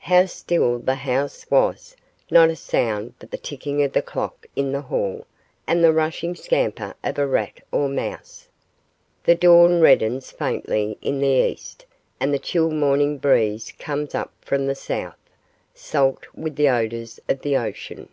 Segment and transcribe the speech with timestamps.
[0.00, 1.96] How still the house was:
[2.30, 5.26] not a sound but the ticking of the clock in the hall
[5.66, 8.46] and the rushing scamper of a rat or mouse.
[9.24, 11.86] The dawn reddens faintly in the east
[12.20, 15.16] and the chill morning breeze comes up from the south,
[15.72, 18.10] salt with the odours of the ocean.